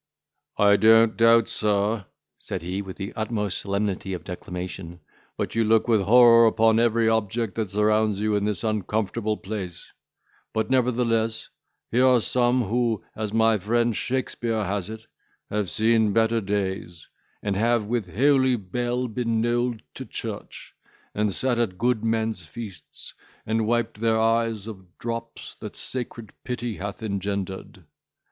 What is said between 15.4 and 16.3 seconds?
have seen